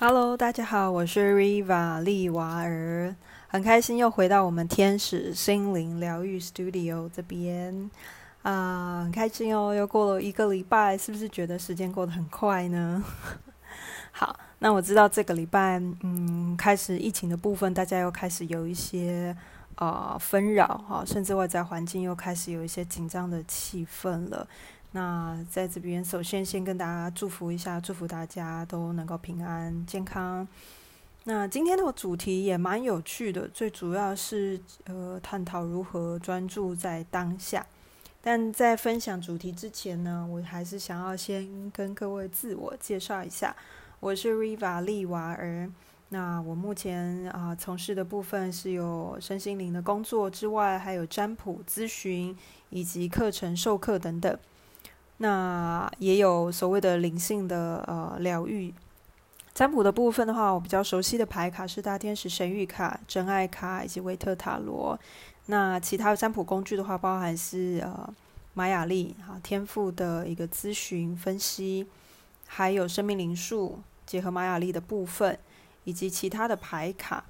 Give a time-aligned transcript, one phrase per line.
[0.00, 3.16] Hello，大家好，我是 Riva 利娃儿，
[3.48, 7.90] 很开心又回到我们天使心灵疗愈 Studio 这边
[8.42, 13.02] 啊，很开心哦，又过了一个礼拜，是不是觉得时间过得很快呢？
[14.12, 19.36] 好，那我知道这个礼拜，嗯，开始疫情的部分，大家又开始有一些
[19.74, 24.46] 啊纷扰哈，甚至外在环境又开始有一些紧张的气氛了。
[24.92, 30.48] 那在这边，首先先跟大家祝福一下，祝福大家都能够平安健康。
[31.24, 37.66] 那今天的主题也蛮有趣的，最主要是呃探讨如何专注在当下。
[38.22, 43.54] 但在分享主题之前呢，我还是想要先跟各位自我介绍一下，
[44.00, 45.70] 我是 Riva 利娃儿。
[46.08, 52.34] 那我目前啊从事的部分是有身心灵的工作之外，还有占卜咨询
[52.70, 54.38] 以及课程授课等等。
[55.18, 58.72] 那也有所谓的灵性的呃疗愈
[59.52, 64.96] 占卜的部分的话，我比较熟悉的牌卡是大天使神谕卡、真爱卡以及维特塔罗。
[65.46, 68.14] 那其他占卜工具的话，包含是呃
[68.54, 71.86] 玛雅历啊天赋的一个咨询分析，
[72.46, 75.36] 还有生命灵数结合玛雅历的部分，
[75.82, 77.24] 以及其他的牌卡。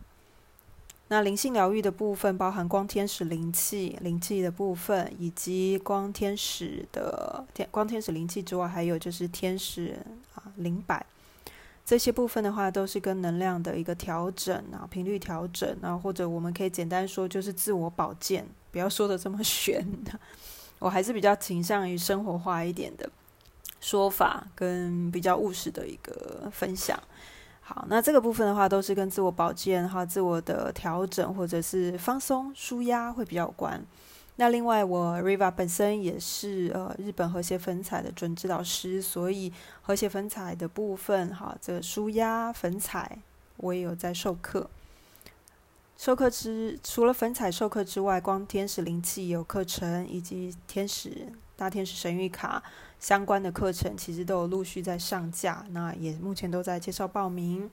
[1.10, 9.98] 那灵性疗愈的部分包含光天使灵气、灵气的部分，以及光天使的天光天使灵气之外，还有就是天使
[10.34, 11.04] 啊灵摆
[11.82, 19.82] 这些部分的话，都是跟能量的一个调整啊频率调整啊，或者我们可以简单说就是自我保健，不要说的这么 玄，
[20.78, 23.08] 我还是比较倾向于生活化一点的
[23.80, 27.02] 说法，跟比较务实的一个分享。
[27.70, 33.78] 好，那这个部分的话，都是跟自我保健哈、自我的调整或者是放松、舒压会比较有关。
[34.36, 39.52] 那另外，我 Riva 本身也是呃日本和谐粉彩的准指导师，所以
[39.82, 43.18] 和谐粉彩的部分哈，这个舒压粉彩
[43.58, 44.70] 我也有在授课。
[45.98, 52.62] 授课之除了粉彩授课之外，光天使灵气有课程，以及天使大天使神谕卡。
[53.00, 57.70] 相关的课程其实都有陆续在上架，那也目前都在介绍报名。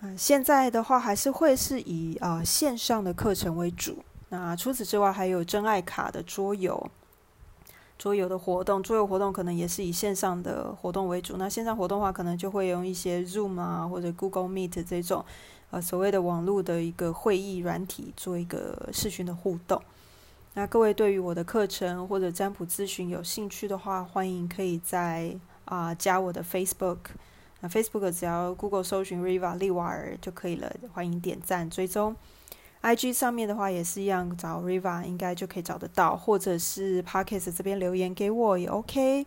[0.00, 4.04] 嗯，现在的话还是会是以啊线上的课程为主。
[4.28, 6.90] 那除此之外，还有真爱卡的桌游，
[7.98, 11.36] 桌游的活动，桌游活动可能也是以线上的活动为主。
[11.38, 15.24] 那线上活动的话，可能就会用一些 Zoom 啊或者 Google Meet 这种
[15.70, 19.80] 呃所谓的网络的一个会议软体做一个视讯的互动。
[20.54, 26.98] 那各位对于我的课程或者占卜咨询有兴趣的话，欢迎可以在啊加我的 Facebook，
[27.60, 32.14] 那 Facebook 只要 Google 搜寻 Riva 利瓦尔就可以了，欢迎点赞追踪。
[32.82, 39.26] IG 上面的话也是一样，找 Riva 应该就可以找得到，或者是 Podcast 这边留言给我也 OK。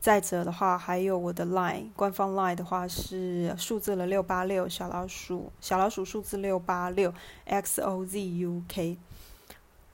[0.00, 7.12] 再者的话，还有我的 Line 官方 Line 的话是数字了六八六小老鼠小老鼠数字六八六
[7.46, 8.96] XOZUK。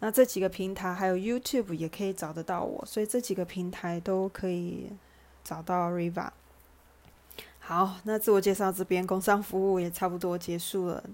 [0.04, 4.90] 那这几个平台还有 YouTube 也可以找得到我，所以这几个平台都可以
[5.44, 6.28] 找到 Riva。
[7.60, 11.04] 好，那自我介绍这边工商服务也差不多结束了。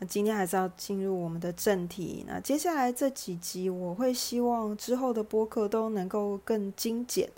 [0.00, 2.24] 那今天还是要进入我们的正题。
[2.26, 7.30] 那接下来这几集，我会希望之后的播客都能够更精简，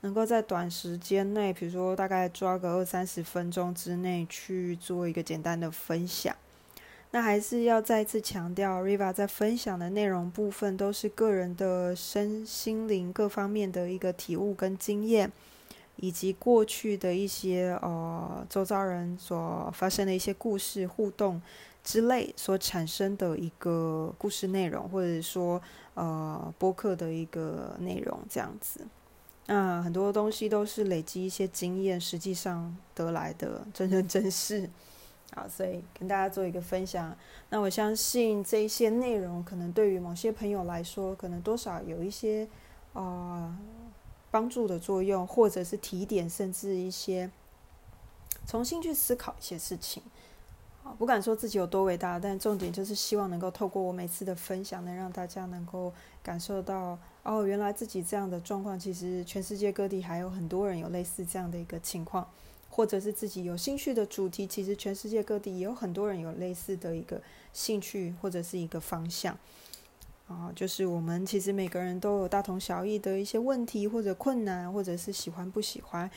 [0.00, 6.34] 能够在短时间内，比如说大概抓个二三十分钟之内去做一个简单的分享。
[7.10, 15.32] 那还是要再次强调，Riva 在分享的内容部分都是个人的身心灵各方面的一个体悟跟经验，
[15.96, 21.40] 以及过去的一些呃周遭人所发生的一些故事互动
[21.82, 25.60] 之类所产生的一个故事内容，或者说
[25.94, 28.86] 呃播客的一个内容这样子。
[29.46, 34.68] 那很多东西都是累积一些经验，实际上得来的真人真事。
[35.34, 37.16] 好，所以跟大家做一个分享。
[37.50, 42.48] 那我相信这一些内容，可能对于某些朋友来说，可能多少有一些
[42.94, 43.56] 啊
[44.30, 47.30] 帮助的作用，或者是提点，甚至一些
[48.46, 50.02] 重新去思考一些事情。
[50.98, 55.92] 不敢说自己有多伟大，但重点就是希望能够透过我每次的分享，能让大家能够
[56.22, 62.26] 感受到，哦，原来自己这样的状况，其实全世界各地还有很多人有类似这样的一个情况。
[62.68, 67.20] 或者是自己有兴趣的主题，其实全世界各地也有很多人有类似的一个
[67.52, 69.36] 兴趣或者是一个方向
[70.28, 70.52] 啊。
[70.54, 76.08] 就是我们其实每个人都有大同小异的一些问题或者困难，或者是喜欢不喜欢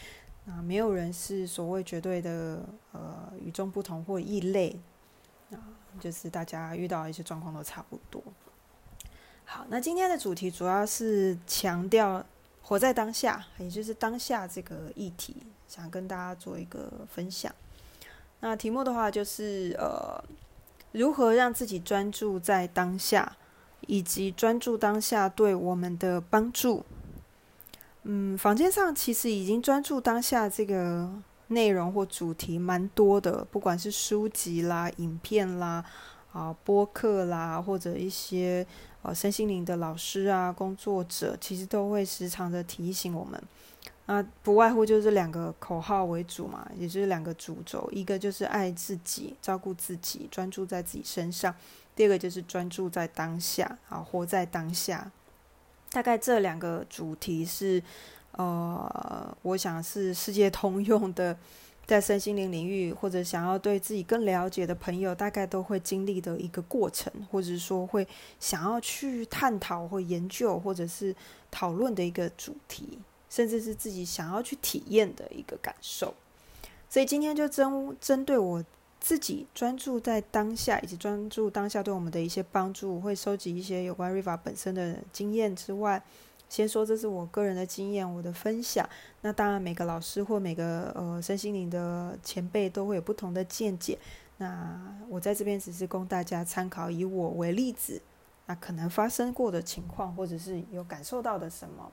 [0.45, 0.61] 啊。
[0.61, 4.75] 没有人是所谓绝对的呃与众不同或异类
[5.51, 5.57] 啊。
[5.99, 8.23] 就是大家遇到一些状况都差不多。
[9.43, 12.25] 好，那今天的主题主要是强调
[12.61, 15.35] 活在当下，也就是当下这个议题。
[15.71, 17.49] 想跟大家做一个分享。
[18.41, 20.21] 那题目的话就是呃，
[20.91, 23.37] 如何让自己专注在当下，
[23.87, 26.83] 以及专注当下对我们的帮助。
[28.03, 31.09] 嗯，坊间上其实已经专注当下这个
[31.47, 35.85] 内容或主题蛮多的，不管是书籍啦、影片啦、
[36.33, 38.67] 啊播客啦，或者一些
[39.03, 43.41] 呃身心灵的老师啊、工作者，其实都会时常的提醒我们。
[44.13, 51.49] 那不外乎就是两个口号为主嘛，也就是两个主轴，一个就是爱自己、照顾自己、专注在自己身上；
[51.95, 55.09] 第二个就是专注在当下，啊，活在当下。
[55.91, 57.81] 大概这两个主题是，
[58.33, 61.37] 呃，我想是世界通用的，
[61.85, 68.05] 在身心灵领域或者想要对自己更了解的朋友，大概都会经历的一个过程，或者说会
[68.41, 71.15] 想要去探讨或研究，或者是
[71.49, 72.99] 讨论的一个主题。
[73.31, 76.13] 甚至是自己想要去体验的一个感受，
[76.89, 78.61] 所以今天就针针对我
[78.99, 86.03] 自己专注在当下，以及专注当下对我们的一些帮助，会收集一些有关 Riva 本身的经验之外，
[86.49, 88.87] 先说这是我个人的经验，我的分享。
[89.21, 93.97] 那当然每个老师或每个呃身心灵的前辈都会有不同的见解。
[94.39, 94.77] 那
[95.07, 98.01] 我在这边只是供大家参考，以我为例子，
[98.47, 101.89] 那可能发生过的情况，或者是有感受到的什么。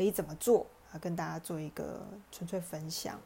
[0.00, 0.96] 可以怎么做啊？
[0.98, 2.00] 跟大家做一个
[2.32, 3.20] 纯粹分享。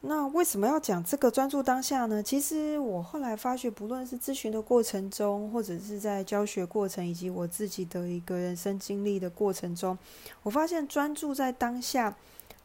[0.00, 2.22] 那为什么要讲这个专注当下呢？
[2.22, 9.98] 其实我后来发觉，不论是咨询的过程中，或者是在教学过程，以及我自己的一个人生经历的过程中，
[10.42, 12.16] 我发现专注在当下，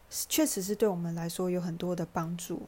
[0.09, 2.61] 确实是对我们来说有很多的帮助。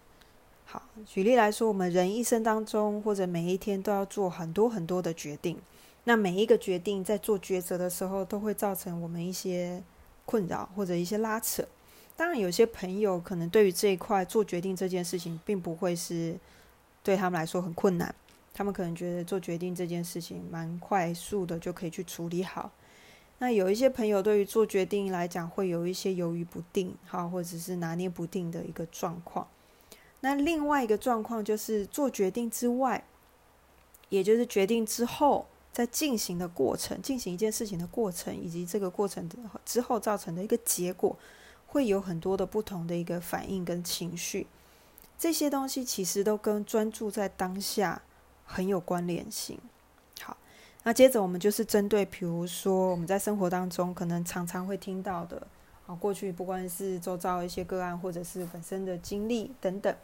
[0.65, 5.57] 好，举例来说，我们人一生当中，或者每一天都要做很多很多的决定。
[6.07, 9.83] 那每一个决定在做抉择的时候，都会造成我们一些
[10.25, 11.68] 困扰或者一些拉扯。
[12.15, 16.38] 当然，有些朋友可能对于这一块做决定这件事情，并不会是
[17.04, 18.15] 对他们来说很困难。
[18.54, 22.71] 他们可能觉得做决定这件事情蛮快速的，就可以去处理好。
[23.39, 29.45] 那有一些朋友对于做决定来讲，会有一些犹豫不定，好，或者是拿捏不定的一个状况。
[30.21, 33.04] 那另外一个状况就是做决定之外，
[34.07, 35.45] 也就是决定之后。
[35.77, 39.29] 在进行的过程，进行一件事情的过程，以及这个过程
[39.63, 41.15] 之后造成的一个结果，
[41.68, 44.47] 会有很多的不同的一个反应跟情绪。
[45.19, 48.01] 这些东西其实都跟专注在当下
[48.44, 49.59] 很有关联性。
[50.19, 50.35] 好，
[50.81, 55.45] 那接着我们就是针对，比如说我们在生活当中可能常常会听到的，
[55.85, 59.95] 啊，过去不管是周遭一些个案，或者是本身的经历等等，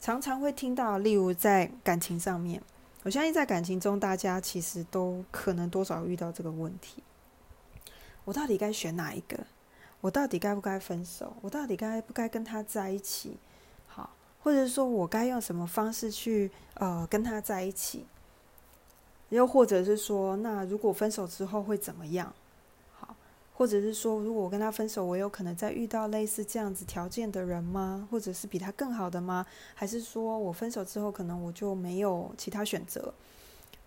[0.00, 2.62] 常常会听到，例如在感情上面。
[3.04, 7.02] 我相信在感情中，大家其实都可能多少遇到这个问题：
[8.24, 9.38] 我到底该选哪一个？
[10.00, 11.34] 我到底该不该分手？
[11.40, 13.36] 我到底该不该跟他在一起？
[13.86, 14.10] 好，
[14.40, 18.06] 或者说我该用什么方式去呃跟他在一起？
[19.30, 22.32] 又或者是说，那如果分手之后会怎么样？
[23.62, 28.08] 或者是说，如果我跟他分手，我有可能再遇到类似这样子条件的人吗？
[28.10, 29.46] 或者是比他更好的吗？
[29.72, 33.14] 还是说我分手之后，可能我就没有其他选择？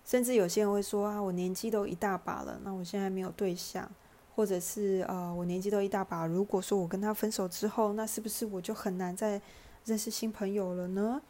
[0.05, 3.85] 甚至有些人会说啊，我年纪都一大把了，那我现在没有对象，
[4.33, 9.41] 或者是呃，我年纪都一大把，如果说我跟他分手之后，那是不是我就很难再
[9.83, 11.21] 认识新朋友了呢？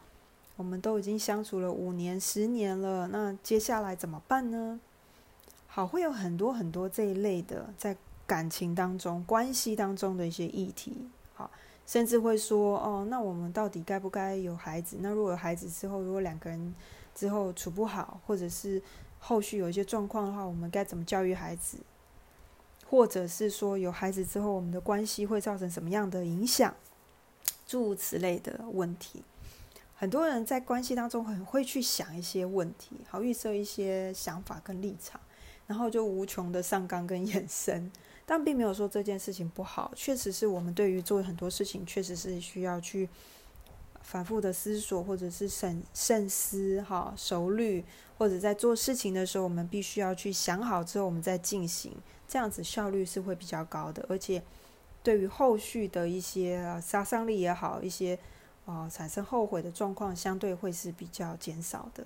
[0.54, 4.78] 我们都已经相处了五年、十年了，那接下来怎么办呢？
[5.66, 7.96] 好，会有很多很多这一类的在。
[8.26, 11.50] 感情当中、关系当中的一些议题，好，
[11.86, 14.96] 甚至会说，哦，那我们到底该不该有孩子？
[15.00, 16.74] 那如果有孩子之后，如果两个人
[17.14, 18.82] 之后处不好，或者是
[19.18, 21.78] 后续有一些状况的话，我们该怎么教育孩子？
[22.88, 26.74] 或者是说，有孩子之后，我们的关系会造成什么样的影响？
[27.66, 29.24] 诸如此类的问题，
[29.96, 35.20] 很多人在关系当中很会去想一些问题，好预设一些想法跟立场，
[35.66, 37.90] 然后就无穷的上纲跟 延伸。
[38.28, 43.08] 但并没有说这件事情不好，确实是我们对于做很多事情，确实是需要去
[44.02, 47.84] 反复的思索，或者是审慎思、哈熟虑，
[48.18, 51.92] 或者在做事情的时候，我们必须要去想好之后，我们再进行，
[52.26, 54.42] 这样子效率是会比较高的，而且
[55.04, 58.18] 对于后续的一些杀伤力也好，一些
[58.64, 62.04] 啊产生后悔的状况，相对会是比较减少的。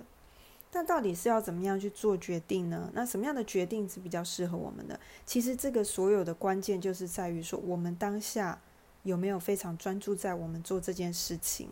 [0.73, 2.89] 那到底是要怎么样去做决定呢？
[2.93, 4.99] 那什么样的决定是比较适合我们的？
[5.25, 8.59] 其实这个所有的关键就是在于说，我们当下
[9.03, 11.69] 有没有非常专注在我们做这件事情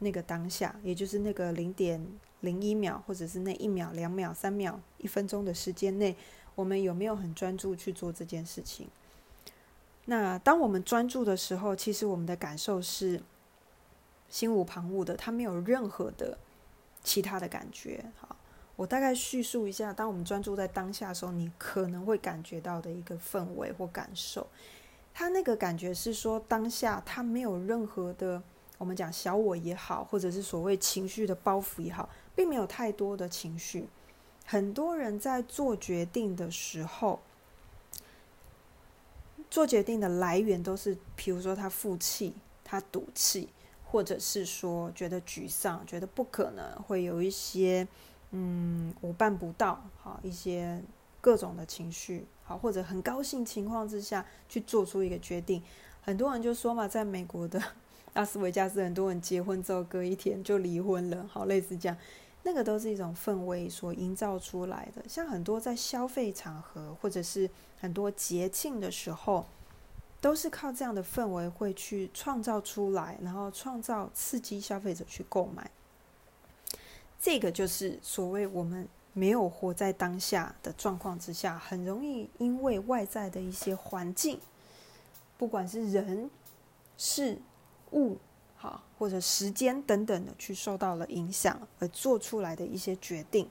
[0.00, 2.04] 那个当下，也就是那个零点
[2.40, 6.16] 零一秒，或者是那一秒、两秒、三秒、一分钟的时间内，
[6.54, 8.88] 我们有没有很专注去做这件事情？
[10.06, 13.22] 那当我们专注的时候，其实我们的感受是，
[14.28, 16.36] 心无旁骛的，他没有任何的
[17.04, 18.04] 其他的感觉。
[18.18, 18.34] 好，
[18.80, 24.46] 我大概叙述一下，当我们专注在当下的时候，你可能会感觉到的一个氛围或感受。
[25.12, 28.42] 他那个感觉是说，当下他没有任何的，
[28.78, 33.86] 我们讲小我也好，或者是所谓情绪的包袱也好，并没有太多的情绪。
[34.46, 37.20] 很多人在做决定的时候，
[39.50, 42.32] 做决定的来源都是，比如说他负气，
[42.64, 43.50] 他赌气，
[43.84, 47.86] 或者是说觉得沮丧，觉得不可能，会有一些
[48.32, 50.82] 嗯我办不到，好一些
[51.20, 52.26] 各种的情绪。
[52.42, 55.62] 好，或者很高兴情况之下去做出一个决定，
[56.02, 57.62] 很多人就说嘛，在美国的
[58.14, 61.24] 拉斯维加斯，很多人结婚之后隔一天就离婚了。
[61.28, 61.96] 好，类似这样，
[62.42, 65.08] 那个都是一种氛围所营造出来的。
[65.08, 69.46] 像很多在消费场合，或者是很多节庆的时候，
[70.20, 75.70] 都是靠这样的氛围会去创造出来，然后创造刺激消费者去购买。
[77.20, 78.88] 这个就是所谓我们。
[79.12, 84.38] 没有活在当下的状况之下，很容易因为外在的一些环境，
[85.36, 86.30] 不管是人、
[86.96, 87.36] 事、
[87.90, 88.16] 物，
[88.56, 93.50] 好或者时间等等的，去受到了影响而做出来的一些决定。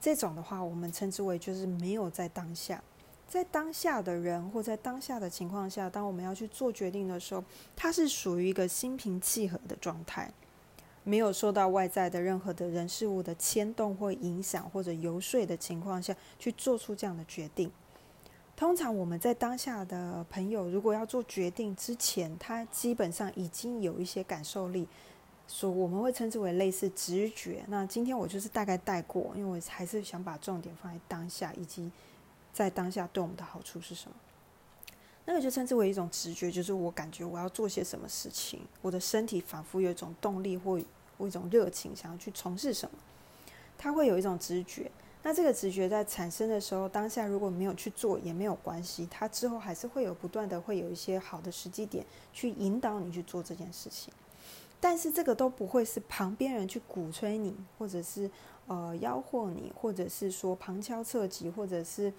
[0.00, 2.82] 这种的话，我们称之为就是没有在当下。
[3.28, 7.44] 在当下的人或在当下的情况下，当我们要去做决定的时候，
[7.76, 10.32] 它是属于一个心平气和的状态。
[11.08, 17.70] 没有受到外在的任何的人事物的牵动或影响或者游说的情况下去做出这样的决定。
[18.56, 24.88] 通常我们在当下的朋友，如果要做决定之前，他基本上已经有一些感受力，
[25.46, 27.62] 所我们会称之为类似直觉。
[27.68, 31.88] 那今天我就是大概带过，因为我还是想把重点放在当下以及
[32.52, 34.16] 在当下对我们的好处是什么。
[35.24, 40.80] 那个就称之为一种直觉，就是我感觉我要做些什么事情，我的身体仿佛有一种动力或。
[41.16, 42.98] 或一种热情，想要去从事什么，
[43.76, 44.90] 他会有一种直觉。
[45.22, 54.12] 那这个直觉在产生的时候，当下如果没有去做也没有关系，他之后还是会有不断的会有一些好的时机点去引导你去做这件事情。
[54.80, 58.30] 但是这个都不会是旁边人去鼓吹你，或者是
[58.66, 62.12] 呃吆喝你，或者是说旁敲侧击，或者是。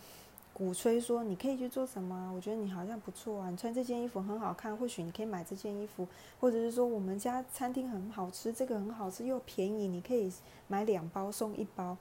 [0.57, 2.31] 鼓吹说你可以去做什么？
[2.33, 6.07] 我觉得你好像不错啊，你穿这件衣服很好看，或许你可以买这件衣服，
[6.39, 10.33] 或者是说我们家餐厅很好吃，这个很好吃又便宜，你可以
[10.67, 11.95] 买两包送一包，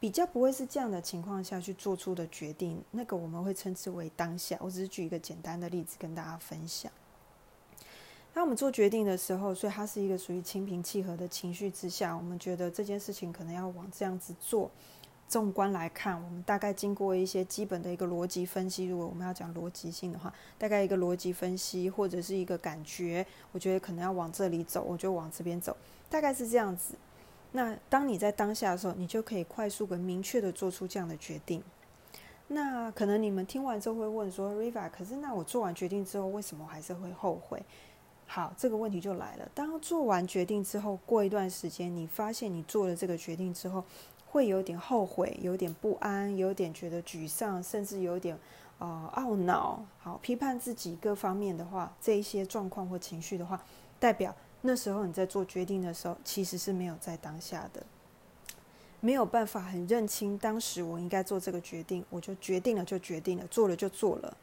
[0.00, 2.82] 比较不会是这样的情况下去做出的决定。
[2.90, 4.58] 那个我们会称之为当下。
[4.58, 6.90] 我只是举一个简单的例子跟大家分享。
[8.34, 14.68] 当我们做决定的时候，所以它是一个属于心平气和的情绪之下，我们觉得这件事情可能要往这样子做。
[15.30, 18.86] 纵观来看，我们大概经过一些基本的一个逻辑分析。
[18.86, 25.76] 如果我们要讲逻辑性的话，大概一个逻辑分析或者是一个感觉，我觉得可能要往这里走，我就往这边走，
[26.10, 26.96] 大概是这样子。
[27.52, 31.62] 那当你在当下的时候，你就可以快速跟明确的做出这样的决定。
[32.48, 37.62] 那可能你们听完之后会问说：“Riva，可是那我做完决定之后，为什么还是会后悔？”
[38.26, 39.48] 好，这个问题就来了。
[39.54, 43.84] 当做完决定之后，过一段时间，你发现你做了这个决定之后。
[44.32, 48.38] 会有点后悔，有点不安，有点觉得沮丧，甚至有点
[48.78, 49.84] 啊懊恼。
[49.98, 53.60] 好，批判自己各方面的话，这一些状况或情绪的话，
[53.98, 54.32] 代表
[54.62, 57.84] 那时候你在做决定的时候，其实是没有在当下的，
[59.00, 64.36] 没有办法很认清当时我应该做这个决定，我就决定了就决定了，做了就做了。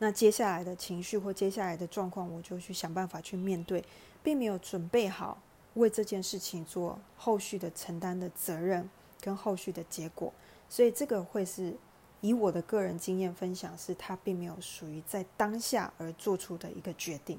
[0.00, 3.82] 那接下来的情绪或接下来的状况，我就去想办法去面对，
[4.22, 5.38] 并没有准备好
[5.74, 8.88] 为这件事情做后续的承担的责任。
[9.20, 10.32] 跟后续的结果，
[10.68, 11.76] 所以这个会是
[12.20, 17.38] 以我的个人经验分享，是他并没有属于在当下而做出的一个决定。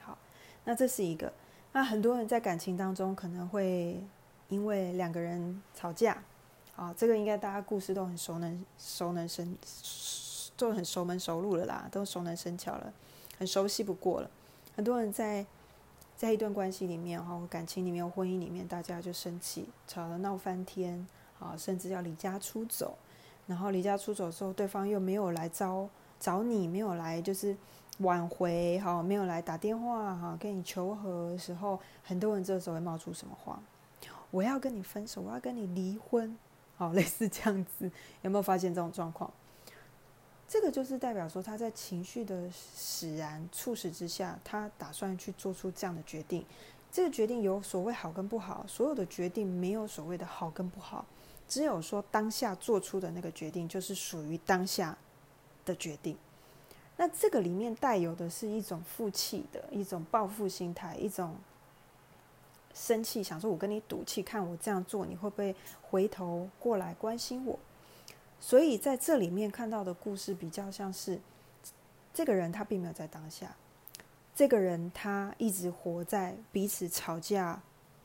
[0.00, 0.16] 好，
[0.64, 1.32] 那这是一个。
[1.72, 4.02] 那很多人在感情当中可能会
[4.48, 6.22] 因为两个人吵架，
[6.76, 9.56] 啊，这个应该大家故事都很熟能熟能生，
[10.56, 12.92] 都很熟门熟路了啦，都熟能生巧了，
[13.38, 14.30] 很熟悉不过了。
[14.74, 15.46] 很多人在。
[16.18, 21.06] 在一段关系里面，哈，感情里面、婚姻里面，大家就生气，吵了闹翻天，
[21.38, 22.98] 啊，甚至要离家出走。
[23.46, 27.56] 然后离家出走之后，对方又没有来找找你，没有来就是
[27.98, 33.62] 挽回，哈，没有来打电话，哈，跟你求和的时候，很多人这时候会冒出什么话？
[34.32, 36.36] 我要跟你分手，我要跟你离婚，
[36.76, 37.88] 好，类似这样子，
[38.22, 39.32] 有没有发现这种状况？
[40.48, 46.42] 这个就是代表说，他在情绪的使然促使之下，他打算去做出这样的决定。
[46.90, 51.04] 这个决定有所谓好跟不好，所有的决定没有所谓的好跟不好，
[51.46, 54.96] 只有说当下做出的那个决定就是属于当下
[55.66, 56.16] 的决定。
[56.96, 61.36] 那这个里面带有的是一种负气的一种报复心态，一种
[62.72, 67.58] 生气，想说我跟你赌气，看我这样做你会不会回头过来关心我。
[68.40, 71.18] 所以在这里面看到的故事比较像是，
[72.14, 73.56] 这个人他并没有在当下，
[74.34, 77.60] 这个人他一直活在彼此吵架、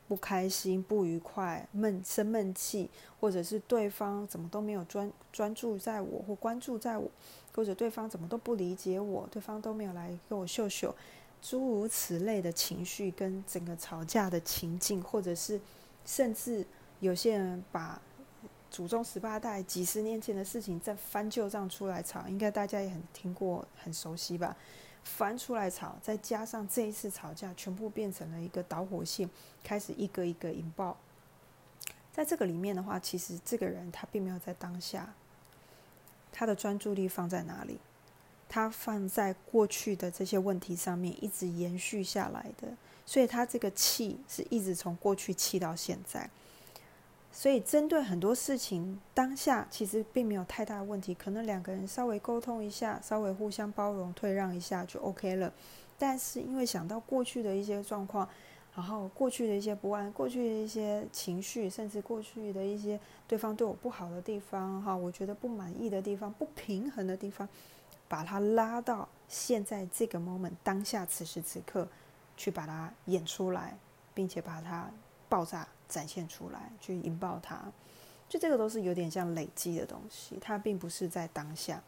[0.08, 7.10] 不开心、不愉快、闷生闷气，或者是对方怎么都没有专专注在我或关注在我，
[7.54, 10.94] 或者对方怎么都不理解我，对方都没有来跟我秀秀，
[11.42, 15.62] 诸如此类的情绪跟整个吵架的情境，或者是
[16.06, 16.66] 甚至
[17.00, 18.02] 有些人把。
[18.74, 24.58] 祖宗十八代几十年前的事情再翻旧账出来吵，应该大家也很听过、很熟悉吧？
[25.04, 29.30] 翻出来吵，再加上这一次吵架，全部变成了一个导火线，
[29.64, 30.98] 开始一个一个引爆。
[32.12, 35.14] 在这个里面的话，其实这个人他并没有在当下，
[36.32, 37.78] 他的专注力放在哪里？
[38.50, 42.70] 他放在过去的这些问题上面，一直延续下来的，
[43.06, 46.28] 所以他这个气是一直从过去气到现在。
[47.36, 55.52] 所以，针对很多事情，当下其实并没有太大的问题，可能两个人稍微沟通一下，稍微互相包容、退让一下就 OK 了。
[55.98, 58.30] 但是，因为想到过去的一些状况，
[58.76, 67.50] 然后过去的一些不安、过去的一些情绪，甚至过去的一些对方对我不好的地方，哈，我觉得不满意的地方、不平衡的地方，
[68.08, 71.88] 把它拉到现在这个 moment 当下此时此刻，
[72.38, 73.76] 去把它演出来，
[74.14, 74.88] 并且把它
[75.28, 75.68] 爆炸。
[75.94, 77.62] 展现出来，去引爆它，
[78.28, 81.84] 就这个都是有点像累积的东西，它并不是在当下，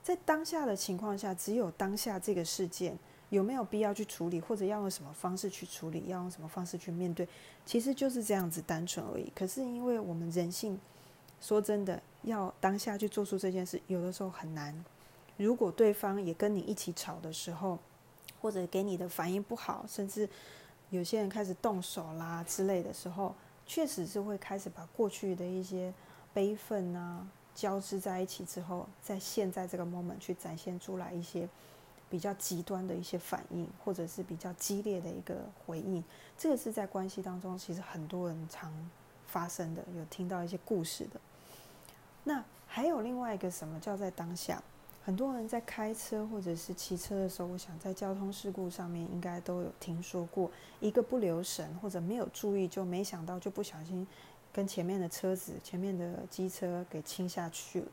[0.00, 2.96] 在当下的情况下，只有当下这个事件
[3.30, 7.28] 有没有必要去处理，或者要用什么方式去处理，要用什么方式去面对，
[7.66, 9.32] 其实就是这样子单纯而已。
[9.34, 10.78] 可是因为我们人性，
[11.40, 14.84] 说真的，要当下去做出这件事，有的时候很难。
[15.36, 17.78] 如果对方也跟你一起吵的时候，
[18.40, 20.28] 或者给你的反应不好，甚至
[20.90, 23.34] 有些人开始动手啦之类的时候，
[23.68, 25.92] 确实是会开始把过去的一些
[26.32, 31.46] 悲愤啊交织在一起之后，在现在这个 moment 去展现出来一些
[32.08, 36.02] 比较极端的一些反应，或者是比较激烈的一个回应。
[36.38, 38.72] 这个是在关系当中，其实很多人常
[39.26, 41.20] 发生的，有听到一些故事的。
[42.24, 44.62] 那还有另外一个什么叫在当下？
[45.08, 54.06] 很多人在开车或者是骑车的时候，我想在交通事故上面应该都有听说过，一个不留神或者没有注意，就没想到就不小心
[54.52, 57.86] 跟前面的车子、前面的机车给倾下去了，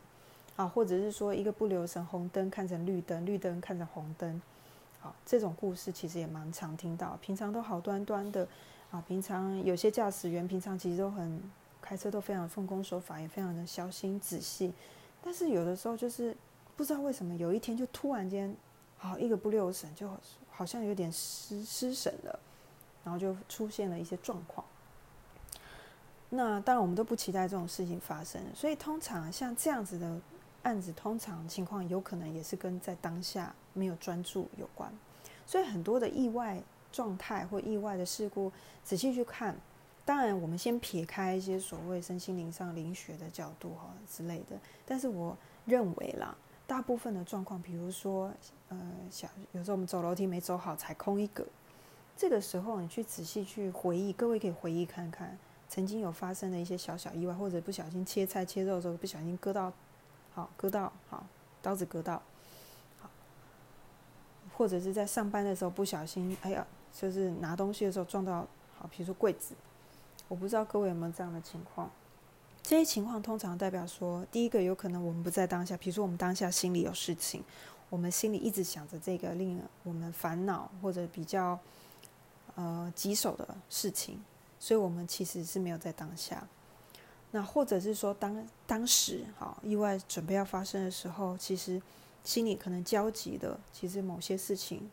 [0.57, 4.41] 啊，或者是说一个不留神，红灯看成绿灯，绿灯看成红灯，
[4.99, 8.45] 好，这种故事其实也蛮常听到，平常都好端端的，
[8.91, 11.41] 啊，平常有些驾驶员平常其实都很
[11.81, 14.73] 开车都非常奉公守法，也非常的小心仔细，
[15.23, 16.35] 但是有的时候就是。
[16.75, 18.53] 不知道为什么有一天就突然间，
[18.97, 20.09] 好一个不留神，就
[20.49, 22.39] 好像有点失失神了，
[23.03, 24.65] 然后就出现了一些状况。
[26.29, 30.19] 那当然我们都不期待这种事情发生，所以通常像这样子的
[30.63, 34.91] 案子，通常情况有可能也是跟在当下没有专注有关。
[35.45, 36.61] 所以很多的意外
[36.91, 38.51] 状态或意外的事故，
[38.83, 39.55] 仔细去看，
[40.03, 46.35] 当然我们先撇开一些所谓身心灵上灵学的角度哈之类的，但是我认为啦。
[46.67, 48.31] 大部分的状况，比如说，
[48.69, 48.77] 呃，
[49.11, 51.45] 小有时候我们走楼梯没走好，踩空一格，
[52.17, 55.37] 这个时候你去仔细去回忆，各位可以回忆看看，
[55.69, 59.71] 曾经有发生的一些小小意外，或者不小心切菜切肉的时候不小心割到，
[60.33, 61.23] 好割到好
[61.61, 62.21] 刀子割到，
[62.99, 63.09] 好，
[64.57, 68.47] 或者是在上班的时候不小心，哎呀，就是拿东西的时候撞到，
[68.79, 69.53] 好，比如说柜子，
[70.27, 71.91] 我不知道各位有没有这样的情况。
[72.67, 77.43] 这些情况通常代表说，第一个有可能我们不在当下，比如说我们当下心里有事情，
[77.91, 81.59] 我们心里一直想着这个令我们烦恼或者比较
[82.55, 84.19] 呃棘手的事情，
[84.59, 86.47] 所以我们其实是没有在当下。
[87.29, 91.79] 那或者是说，当当时好意外准备要发生的时候，其实
[92.23, 94.89] 心里可能焦急的，其实某些事情。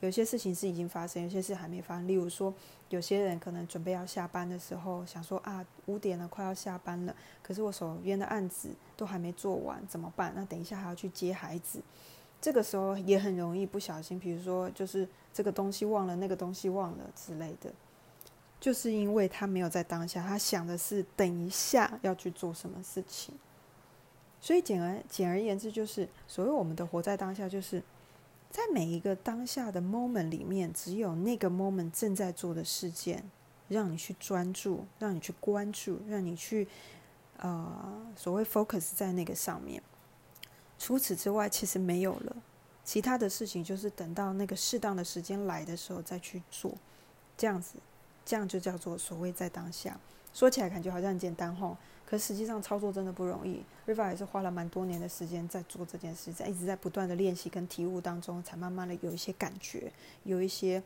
[0.00, 2.06] 有些事情是已经发生，有些事还没发生。
[2.06, 2.52] 例如说，
[2.90, 10.34] 有些人可能准备要下班的时候，想说啊，五点了，快要下班了，可是我手边的案子都还没做完，怎么办？
[10.36, 11.80] 那等一下还要去接孩子，
[12.42, 17.72] 这个时候也很容易不小心，比如说就是这个东西忘了，那个东西忘了之类的，
[18.60, 23.34] 就是因为他没有在当下，他想的是等一下要去做什么事情。
[24.42, 27.82] 所以简而简而言之，就是所谓我们的活在当下，就是。
[28.56, 33.22] 在每一个当下的 moment 里面，只有那个 moment 正在做的事件，
[33.68, 36.66] 让你去专注，让你去关注，让你去
[37.36, 39.82] 呃所谓 focus 在那个上面。
[40.78, 42.34] 除此之外，其实没有了。
[42.82, 46.72] 其他的事情就是等到那个适当的时间来的时候再去做，
[47.36, 47.74] 这样子
[48.24, 50.00] 这样就叫做所谓在当下。
[50.32, 53.62] 说起来感觉好像很简单吼，可实际上操作真的不容易。
[53.86, 59.92] Riva 也是花了蛮多年的时间在做这件事，在一直在不断的练习跟体悟当中，才慢慢的有一些感觉，
[60.24, 60.82] 有一些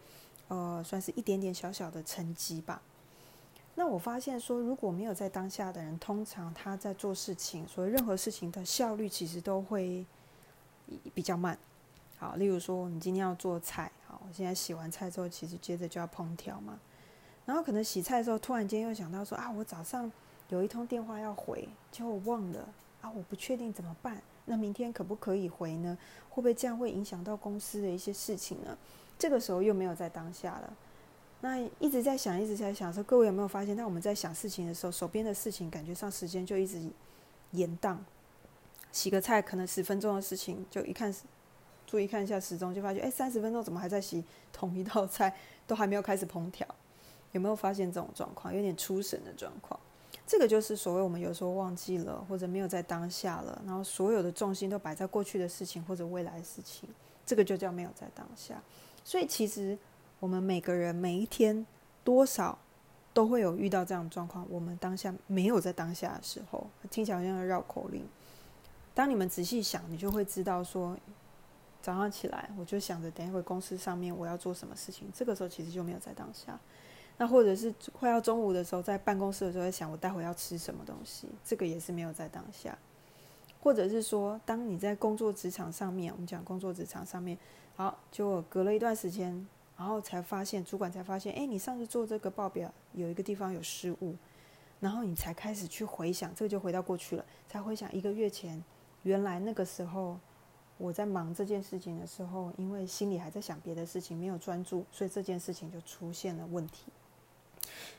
[0.49, 2.83] 呃，算是一点点小小的成绩吧。
[3.77, 10.05] 那我发现说，如果没有在当下的人，通常他在做事情，所以任何事情的效率其实都会
[11.15, 11.57] 比较慢。
[12.19, 16.79] 好，例如说，你今天要做菜，好，我现在洗完菜之后，其实接着就要烹调嘛。
[17.47, 20.11] 然后可能洗菜的时候，突然间又想到说啊，我早上
[20.51, 22.69] 有一通电话要回，结果忘了
[23.01, 24.21] 啊，我不确定怎么办。
[24.47, 25.97] 那明天可不可以回呢？
[26.29, 28.77] 会不会这样会影响到公司的一些事情呢？
[29.19, 30.77] 这个时候又没有在当下了。
[31.41, 36.83] 那一直在想，一直在想，说各位有没有发现，当我们在想事情的时候，手边的事情感觉上时间就一直
[37.53, 37.97] 延宕。
[38.91, 41.15] 洗个菜可能十分钟的事情，就一看，
[41.87, 45.35] 注意看一下时钟，就发现哎，三十分钟怎么还在洗同一道菜，
[45.67, 46.67] 都还没有开始烹调？
[47.33, 48.53] 有没有发现这种状况？
[48.53, 49.79] 有点出神的状况。
[50.31, 56.89] 这个就是所谓我们有时候忘记了，或者没有在当下了，然后所有的重心都摆在过去的事情或者未来的事情，
[57.27, 58.63] 这个就叫没有在当下。
[59.05, 59.77] 所以其实。
[60.21, 61.67] 我们每个人每一天
[62.05, 62.59] 多少
[63.15, 64.47] 都会有遇到这样的状况。
[64.51, 68.07] 我们当下没有在当下的时候，听起来好像绕口令。
[68.93, 70.95] 当你们仔细想，你就会知道说，
[71.81, 76.61] 早上起来我就想着等一会公司上面我要做什么事情，这个时候其实就没有在当下。
[77.21, 82.79] 那或者是快要中午的时候，在办公室的时候在想我待会要吃什么东西，这个也是没有在当下。
[83.61, 87.37] 或者是说，当你在工作职场上面，我们讲工作职场上面，
[87.77, 89.47] 好，就隔了一段时间。
[89.77, 94.15] 然后才发现，主管才发现，哎，你上次做这个报表有一个地方有失误，
[94.79, 98.65] 然后你才开始去回想，这个就回到过去了，才回想一个月前，
[99.03, 100.19] 原来那个时候
[100.79, 106.93] 我在忙这件事情的时候，因为心里还在想别的事情，没有专注，所以这件事情就出现了问题。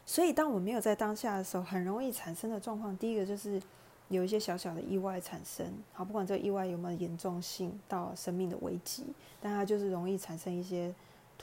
[0.06, 3.62] 所以，当我没有在当下的时候，很容易产生的状况，第一个就是
[4.10, 9.06] 有一些小小的意外产生，好，不管这个意外有没有严重性到生命的危机，
[9.41, 10.93] 但它就是容易产生一些。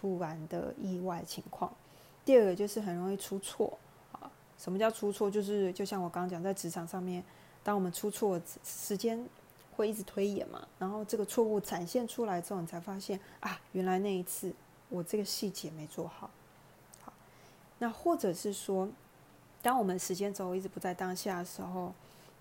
[0.01, 1.75] 突然的意外情况，
[2.25, 3.77] 第二个就是很容易出错
[4.13, 4.31] 啊。
[4.57, 5.29] 什么叫出错？
[5.29, 7.21] 就是就像我刚刚讲，在职场上面，
[7.65, 9.21] 当我们出错，时间
[9.75, 10.65] 会一直推演嘛。
[10.79, 14.53] 然后这个错误展现出来之后，你才发现啊，原来那一次
[14.89, 16.07] 我这个细节没做。
[16.07, 16.31] 好，
[17.79, 18.89] 那或者是说，
[19.63, 21.93] 当我们时间轴一直不在当下的时候。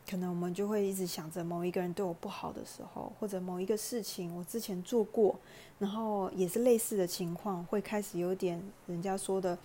[0.09, 5.37] 可能我们就会一直想着某一个人对我不好的时候，或者某一个事情我之前做过，
[5.79, 9.57] 然后也是类似的情况，会开始有点人家说的，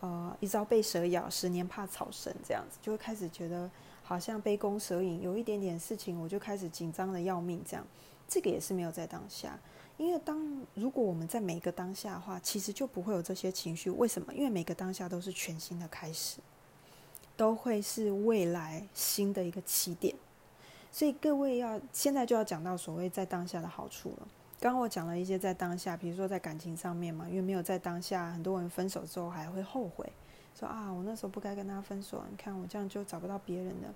[0.00, 3.70] 呃，一朝被蛇咬，十年怕草绳这样子，就会开始觉得
[4.02, 7.86] 好像杯弓蛇影，有一点点事情我就开始紧张的要命这样。
[8.26, 9.60] 这个也是没有在当下，
[9.96, 13.90] 因为当如果我们在每一个当下的话，其实就不会有这些情绪。
[13.90, 14.32] 为什么？
[14.34, 16.40] 因为每个当下都是全新的开始。
[17.36, 20.14] 都会是未来新的一个起点，
[20.92, 24.28] 所以各位要现在就要讲到所谓在当下的好处了。
[24.60, 30.08] 刚刚我讲了一些在当下，比如说在感情上面嘛，因为没有在当下，很多人分手之后还会后悔，
[30.56, 33.92] 说啊，我那时候不该跟他分手，你看我这样就找不到别人了。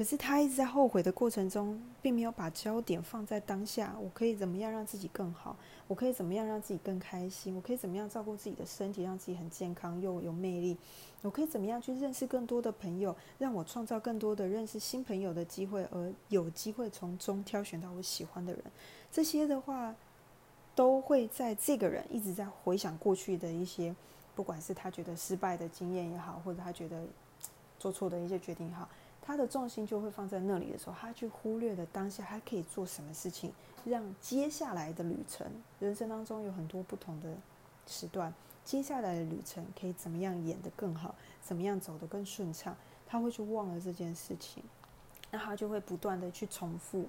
[0.00, 3.94] 可是他一直在后悔的过程中，并没有把焦点放在当下。
[4.00, 5.54] 我可以怎么样让自己更好？
[5.86, 7.54] 我可以怎么样让自己更开心？
[7.54, 10.74] 我可以怎么样照顾自己的身体，让自己很健康又有魅力？
[11.20, 18.62] 我可以怎么样去认识更多的朋友，让我创造更多的认识新朋友的机会，而有机会从中挑选到我喜欢的人？
[19.12, 19.94] 这些的话，
[20.74, 23.94] 都会在这个人一直在回想过去的一些，
[24.34, 27.04] 不管是他觉得失败的经验也好，或者他觉得
[27.78, 28.88] 做错的一些决定也好。
[29.30, 33.52] 他的重心就会放在那里的时候，他去忽略了当下还可以做什么事情，
[33.84, 35.46] 让接下来的旅程，
[35.78, 37.36] 人生当中有很多不同的
[37.86, 44.64] 时段，接下来的旅程可以怎么样演得更好，怎么样走得更顺畅，他会去忘了这件事情，
[45.30, 47.06] 那他就会不断的去重复。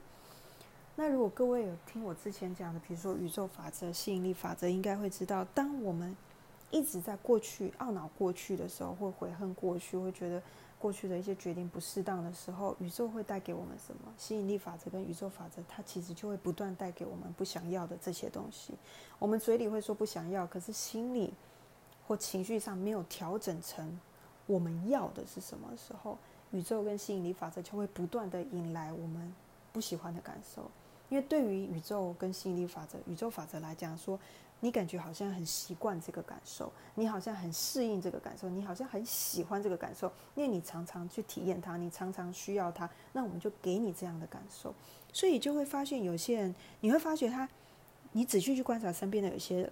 [0.95, 6.15] 那如果各位有听我之前讲的，比如说宇宙法则、吸引力法则，应该会知道，当我们
[6.69, 10.39] 一直在过去懊恼过去的时候，会悔恨过去，会觉得。
[10.81, 14.11] 过去的一些决定不适当的时候，宇宙会带给我们什么？
[14.17, 18.73] 吸引力法则跟宇宙法则，它其实就会不断带给我们不想要的这些东西。
[19.19, 21.31] 我们嘴里会说不想要，可是心里
[22.07, 23.99] 或情绪上没有调整成
[24.47, 26.17] 我们要的是什么时候，
[26.49, 29.31] 宇宙跟吸引力法则就会不断的引来我们
[29.71, 30.71] 不喜欢的感受。
[31.09, 34.19] 因为对于宇宙跟吸引力法则，宇宙法则来讲说。
[34.63, 44.73] 你感觉好像很习惯这个感受，你好像很适应这个感受，你好像很喜欢这个感受，因为你常常去体验它，你常常需要它，那我们就给你这样的感受，
[45.11, 47.49] 所以就会发现有些人，你会发觉他，
[48.11, 49.71] 你仔细去观察身边的有些人，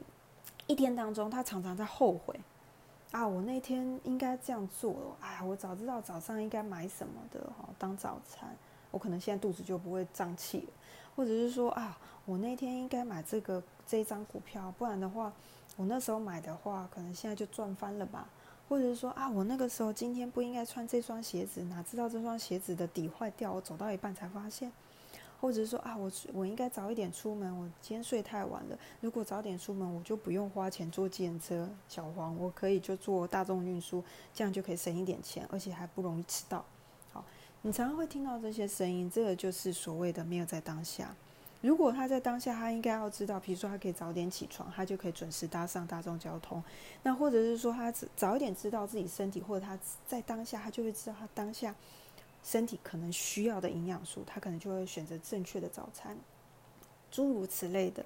[0.66, 2.40] 一天当中他常常在后悔，
[3.12, 8.58] 啊，我那天应该这样做，哎呀，我早知道早上应该买什么的哈，当早餐，
[8.90, 10.74] 我可能现在肚子就不会胀气了。
[11.20, 15.34] 或者是说啊，我那天应该买这个这一张股票，不然的话，
[15.76, 18.26] 我那时候买的话，可能现在就赚翻了吧。
[18.70, 24.72] 或者是说啊，我那个时候今天不应该穿这双鞋子，哪知道这双鞋子的底坏掉，我走到一半才发现。
[25.42, 28.80] 或者是说啊，我我应该早一点出门，我今天睡太晚了。
[29.02, 34.02] 如果早点出门，我就不用花钱坐计程车，小黄，我可以就坐大众运输，
[34.34, 36.64] 这样就可以省一点钱，而且还不容易迟到。
[37.62, 41.14] 你常常会听到这些声音，这个就是所谓的没有在当下。
[41.62, 46.64] 如果他在当下，他应该要知道，比如说他可以早点起床，他就可以准时搭上大众交通。
[47.04, 51.76] 那或者是说他早一点知道自己身体，或者他在当下，他就会知道他当下。
[52.42, 56.18] 身体可能需要的营养素，他可能就会选择正确的早餐，
[57.12, 58.06] 诸如此类的，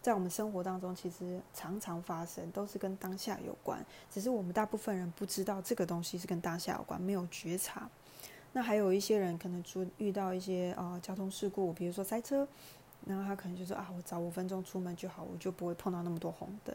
[0.00, 3.84] 在我们生活当中，其实常常发生，都是跟当下有关。
[4.10, 7.86] 只是我们大部分人不知道这个东西是跟当下有关，没有觉察。
[8.56, 12.46] 那还有一些人可能出遇到一些啊交通事故，比如说塞车，
[13.04, 16.72] 然后他可能就说啊，我早五分钟出门就好，我就不会碰到那么多红灯。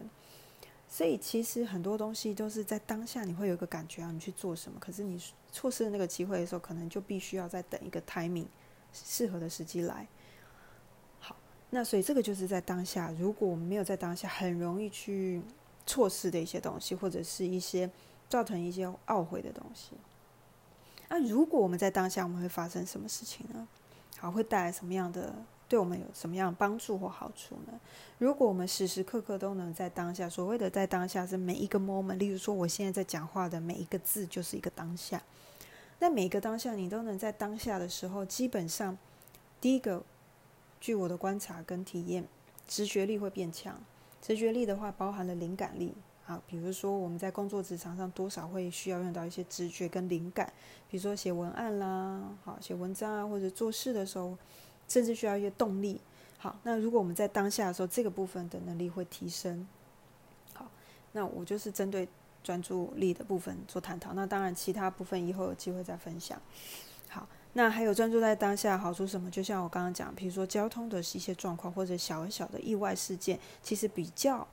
[0.90, 4.78] 所以其实很多东西都是在当下，你会有一个感觉啊，你去做什么。
[4.78, 5.18] 可是你
[5.52, 8.48] 错失了那个机会的时候，可能就必须要再等一个 timing
[8.92, 10.06] 适合的时机来。
[11.20, 11.36] 好，
[11.70, 15.42] 那所以这个就是在当下，如果我们没有在当下，很容易去
[15.86, 17.90] 错失的一些东西，或者是一些
[18.28, 19.92] 造成一些懊悔的东西。
[21.10, 23.68] 那如果我们在当下，我们会发生什么事情呢？
[24.18, 25.36] 好，会带来什么样的？
[25.68, 27.80] 对我们有什么样的帮助或好处呢？
[28.18, 35.22] 如果我们时时刻刻都能在当下，所谓的在当下是每一个 moment，例如说我现在在讲话的每一个字就是一个当下。
[36.00, 38.98] 那每一个当下你都能在当下的时候，基本上
[39.62, 40.04] 第一个，
[40.82, 42.26] 据我的观察跟体验，
[42.68, 43.80] 直觉力会变强。
[44.22, 45.94] 直觉力的话，包含了灵感力
[46.30, 50.54] 啊，比如说我们在工作职场上多少会需要用到一些直觉跟灵感，
[50.88, 54.38] 比如说写文案啦，好写文章啊，或者做事的时候。
[54.92, 56.02] 甚至需要一些动力。
[56.40, 59.68] 好，那如果我们在当下的时候，这个部分的能力会提升。
[60.52, 60.68] 好，
[61.12, 62.10] 那我就是针对
[62.44, 64.14] 专注力的部分做探讨。
[64.14, 66.42] 那当然，其他部分以后有机会再分享。
[67.08, 69.30] 好，那还有专注在当下好处什么？
[69.30, 74.48] 就像我刚刚讲，比如说交通的一些状况，或者小小的意外事件，其实比较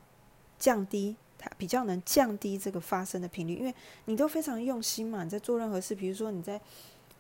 [0.59, 3.75] 降低它，比较能降低这个发生的频率，因为
[4.07, 6.61] 你都非常用心嘛，你在做任何事，比如说你在。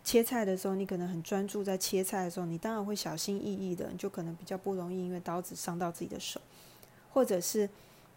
[0.05, 6.40] 切菜的时候，你可能很专注在切菜的时候，你当然会小心翼翼的，你就可能比较不容易因为刀子伤到自己的手，
[7.11, 7.68] 或者是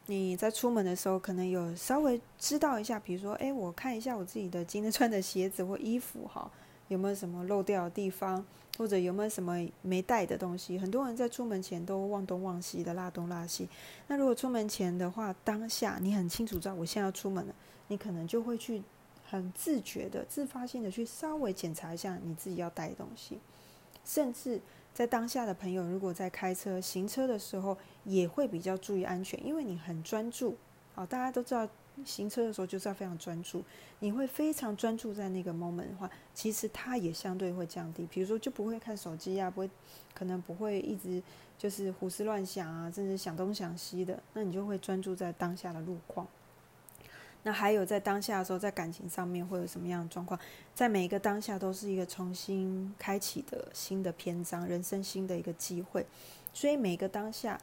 [0.06, 6.52] 你在出门的时候，可能有稍微知道一下，比如说，哎，我看一下我自己的今天穿的鞋子或衣服哈，
[6.90, 8.46] 有没有什么漏掉的地方，
[8.78, 10.78] 或者有没有什么没带的东西。
[10.78, 13.70] 很多人在出门前都忘东忘西的，拉东拉西。
[14.08, 17.56] 那如果出门前的话，当下你很清楚知道我现在要出门了，
[17.88, 18.84] 你可能就会去。
[19.32, 23.38] 很自觉的、自发性的去稍微检查一下你自己要带的东西，
[24.04, 24.60] 甚至
[24.92, 30.58] 在当下的朋友，如果在开车、行车的时候，也会比较注意安全，因为你很专注。
[30.96, 31.70] 好，大家都知道，
[32.06, 33.64] 行车的时候就是要非常专注，
[34.00, 38.08] 你会非常专注在那个 moment 的话，其实它也相对会降低。
[38.12, 39.70] 比如说，就不会看手机啊，不会，
[40.14, 41.22] 可能不会一直
[41.58, 46.28] 就是胡思乱想啊，甚至想东想西的，那你就会专注在当下的路况。
[47.44, 50.38] 那还有在当下的时候，在感情上面会有什么样的状况？
[50.76, 56.06] 在每一个当下都是一个重新开启的新的篇章，人生新的一个机会。
[56.54, 57.58] 所以每个当下，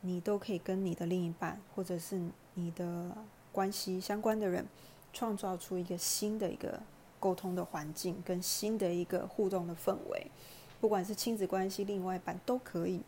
[0.00, 2.18] 你都可以跟你的另一半或者是
[2.54, 3.14] 你的
[3.52, 4.66] 关系相关的人，
[5.12, 6.80] 创造出一个新的一个
[7.18, 10.26] 沟通的环境，跟新的一个互动的氛围。
[10.80, 13.02] 不管是亲子关系、另外一半都可以。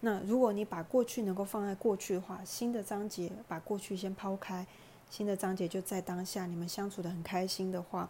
[0.00, 4.66] 那如果你把过去能够放在过去的话，新的章节把过去先抛开。
[5.10, 8.08] 新的章节就在当下，你们相处的很开心的话，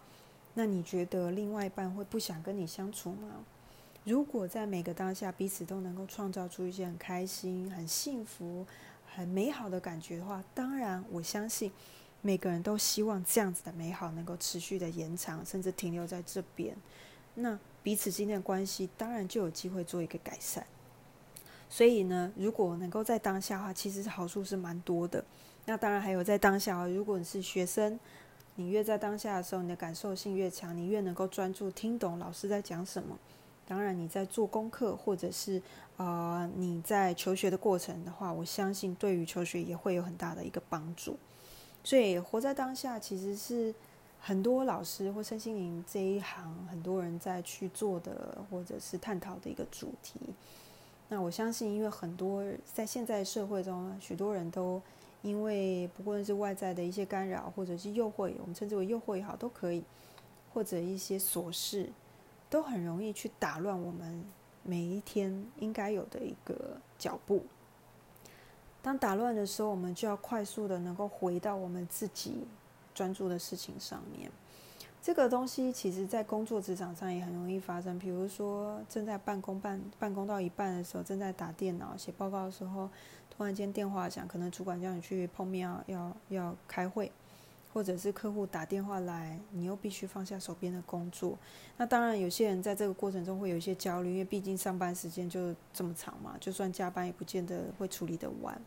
[0.54, 3.44] 那你觉得另外一半会不想跟你相处吗？
[4.04, 8.64] 如果在每个当下彼此都能够创造出一些很开心、很幸福、
[9.14, 11.70] 很美好的感觉的话，当然我相信
[12.20, 16.76] 每个人都希望这样子的美好能够持续的延长，甚至停留在这边。
[17.34, 20.66] 那彼此之间的关系当然就有机会做一个改善。
[21.68, 25.24] 所以呢，如果能够在当下的话，其实好处是蛮多的。
[25.64, 27.98] 那当然还有在当下如果你是学生，
[28.56, 33.18] 你越在当下的时候，你的感受性越强，你越能够专注听懂老师在讲什么。
[33.72, 35.62] 当然你在做功课或者是
[35.96, 41.16] 啊你在求学的过程的话，我相信对于求学也会有很大的一个帮助。
[41.82, 43.74] 所以活在当下其实是
[44.20, 50.20] 很多老师或身心灵这一行很多人在去做的或者是探讨的一个主题。
[51.08, 54.82] 那我相信，因为很多在现在社会中，许多人都。
[55.22, 59.80] 因为不论是外在的一些干扰，或者是诱惑，我们称之为诱惑也好，都可以，
[60.52, 61.88] 或者一些琐事，
[62.52, 64.22] 都很容易去打乱我们
[64.62, 67.42] 每一天应该有的一个脚步。
[68.82, 72.46] 当打乱的时候，我们就要快速的能够回到我们自己
[72.94, 74.30] 专注的事情上面。
[75.00, 77.98] 这个东西其实，在工作职场上也很容易发生。
[77.98, 82.86] 比如说，正在办公办办公到一半的时候，正在打电脑写报告的时候，
[83.30, 87.10] 突然间电话响，可能主管叫你去碰面，要要要开会，
[87.72, 91.38] 或者是客户打电话来，你又必须放下手边的工作。
[91.76, 98.60] 那当然，有些人在这个过程中会有一些焦虑，因为毕竟上班时间就这么长嘛，就算加班也不见得会处理得完。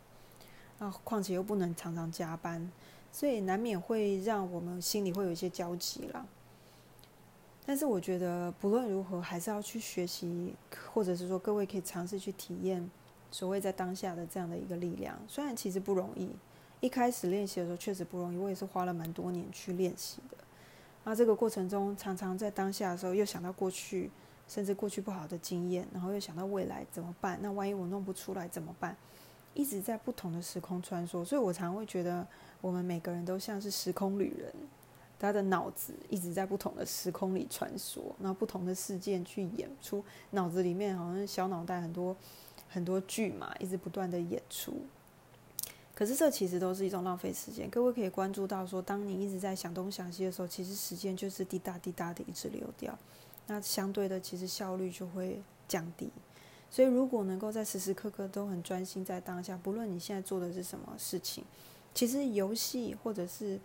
[0.79, 2.71] 那况且又不能常常加班，
[3.11, 6.25] 所以难免会让我们心里会有一些焦急啦。
[7.65, 10.53] 但是我觉得不论如何，还是要去学习，
[10.93, 12.89] 或者是说各位可以尝试去体验
[13.31, 15.17] 所谓在当下的这样的一个力量。
[15.27, 16.29] 虽然其实不容易，
[16.85, 20.37] 一开始练习的时候确实不容易，我也是花了蛮多年去练习的。
[21.03, 24.11] 那这个过程中，常常在当下的时候又想到过去，
[24.47, 27.39] 甚至过去不好的经验，然后又想到未来怎么办？
[27.41, 28.95] 那万一我弄不出来怎么办？
[29.55, 32.27] 一直在不同的时空穿梭，所以我常会觉得
[32.61, 34.53] 我们每个人都像是时空旅人，
[35.17, 42.15] 他的脑子一直在不同的时空里穿梭，然后不同的事件去演出，脑子里面好像小脑袋很多
[42.69, 44.85] 很多剧嘛，一直不断的演出。
[45.95, 47.69] 可是这其实都是一种浪费时间。
[47.69, 52.95] 各位可以关注到说，当你一直在想东想西的时候，其实时间就是滴答滴答的一直流掉，
[53.47, 56.09] 那相对的其实效率就会降低。
[56.69, 61.45] 所以，如果能够在时时刻刻都很专心在当下，不论你现在做的是什么事情，
[61.93, 63.57] 其实游戏或者是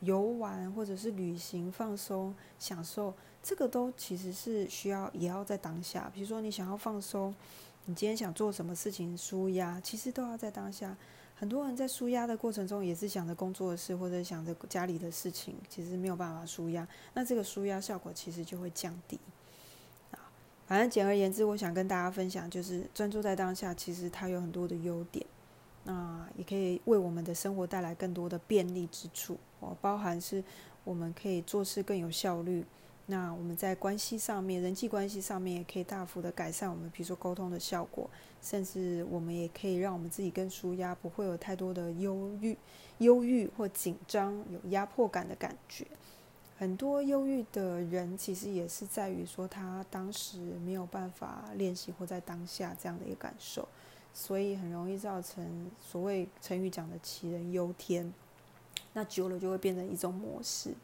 [0.00, 6.10] 游玩或者是旅行、放松、享受，这个都其实是需要也要在当下。
[6.12, 7.32] 比如说，你想要放松，
[7.84, 10.96] 你今天想做什么事情舒压，其实都要在当下。
[11.40, 19.18] 很多人在舒压的过程中，也是想着工作的事或者想着家里的事情，其实没有办法舒压，那这个舒压效果其实就会降低。
[20.66, 25.24] 反正简而言之，我想跟大家分享，就是专注在当下，其实它有很多的优点，
[25.84, 29.38] 那也可以为我们的生活带来更多的便利之处。
[29.60, 30.44] 哦，包含是
[30.84, 32.62] 我们可以做事更有效率，
[33.10, 38.08] 那我们在关系上面、人际关系上面也可以大幅的改善我们，比如说沟通的效果，
[38.40, 42.56] 甚至我们也可以让我们自己更舒压，不会有太多的忧郁、
[42.98, 45.84] 忧郁或紧张、有压迫感的感觉。
[46.56, 53.66] 很多忧郁的人，其实也是在于说他当时没有办法练习或在当下这样的一个感受，
[54.14, 58.14] 所以很容易造成所谓成语讲的杞人忧天。
[58.92, 60.74] 那久了就会变成一种模式，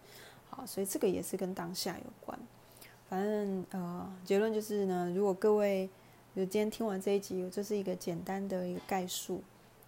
[0.57, 2.39] 好，所以这个也是跟当下有关。
[3.11, 5.89] 反正呃，结论就是呢，如果各位
[6.33, 9.43] 有今天听完这一集，这是一个简单的一个概述，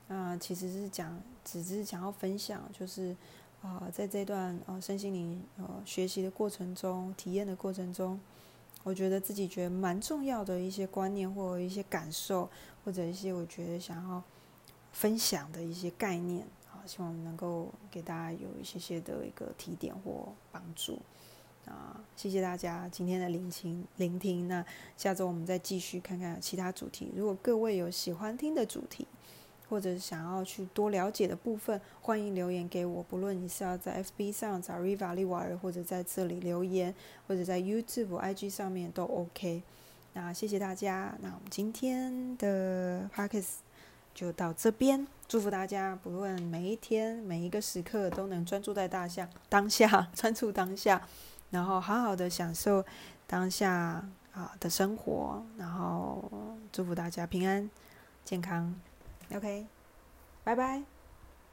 [0.07, 3.17] 那其实是讲，只是想要分享，就是。
[3.61, 8.21] 啊，在这段呃身心灵呃学习的过程中，体验的过程中，
[8.85, 12.49] 我觉得自己觉得蛮重要的一些观念或一些感受，
[12.85, 14.23] 或者一些我觉得想要
[14.93, 16.47] 分享的一些概念，
[16.89, 20.99] 希望能够给大家有一些些的一个提点或帮助。
[21.67, 24.49] 啊，谢谢大家今天的聆听聆听。
[24.49, 24.65] 那
[24.97, 27.13] 下周我们再继续看看其他主题。
[27.15, 29.07] 如果各位有喜欢听的主题，
[29.69, 33.03] 或者想要去多了解的部分，欢迎留言给我。
[33.03, 36.95] 不论你是要在 FB 上找 Riva 利瓦尔，或者在这里留言，
[37.27, 39.63] 或者在 YouTube、IG 上面都 OK。
[40.15, 41.15] 那谢谢大家。
[41.21, 43.61] 那我们今天的 p a r k e s
[44.15, 45.07] 就到这边。
[45.29, 51.03] 祝福大家，不论每一天每一个时刻都能专注在大象当下， 专注当下，
[51.51, 52.83] 然后好好的享受
[53.27, 55.45] 当下啊的生活。
[55.59, 56.31] 然后
[56.73, 57.69] 祝福大家平安
[58.25, 58.75] 健康。
[59.35, 59.67] OK，
[60.43, 60.98] 拜拜。